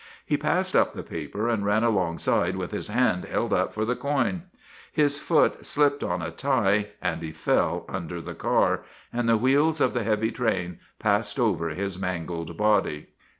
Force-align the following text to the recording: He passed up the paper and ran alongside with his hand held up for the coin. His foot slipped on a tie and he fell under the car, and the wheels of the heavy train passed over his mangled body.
He 0.25 0.35
passed 0.35 0.75
up 0.75 0.93
the 0.93 1.03
paper 1.03 1.47
and 1.47 1.63
ran 1.63 1.83
alongside 1.83 2.55
with 2.55 2.71
his 2.71 2.87
hand 2.87 3.23
held 3.25 3.53
up 3.53 3.71
for 3.71 3.85
the 3.85 3.95
coin. 3.95 4.41
His 4.91 5.19
foot 5.19 5.63
slipped 5.63 6.03
on 6.03 6.23
a 6.23 6.31
tie 6.31 6.87
and 7.03 7.21
he 7.21 7.31
fell 7.31 7.85
under 7.87 8.19
the 8.19 8.33
car, 8.33 8.81
and 9.13 9.29
the 9.29 9.37
wheels 9.37 9.79
of 9.79 9.93
the 9.93 10.01
heavy 10.03 10.31
train 10.31 10.79
passed 10.97 11.39
over 11.39 11.69
his 11.69 11.99
mangled 11.99 12.57
body. 12.57 13.09